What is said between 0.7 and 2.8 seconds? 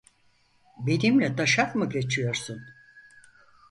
Benimle taşak mı geçiyorsun?